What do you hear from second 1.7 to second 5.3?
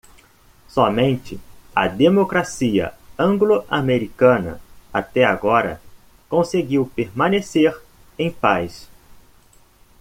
a democracia anglo-americana, até